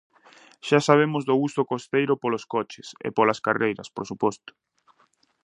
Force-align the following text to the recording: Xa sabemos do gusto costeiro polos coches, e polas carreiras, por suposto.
Xa 0.67 0.79
sabemos 0.87 1.23
do 1.25 1.35
gusto 1.43 1.61
costeiro 1.71 2.13
polos 2.21 2.43
coches, 2.53 2.87
e 3.07 3.09
polas 3.17 3.39
carreiras, 3.45 3.87
por 3.95 4.05
suposto. 4.11 4.51